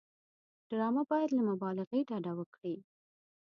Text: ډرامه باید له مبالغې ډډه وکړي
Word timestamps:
ډرامه 0.69 1.03
باید 1.11 1.29
له 1.37 1.41
مبالغې 1.49 1.99
ډډه 2.09 2.31
وکړي 2.39 2.75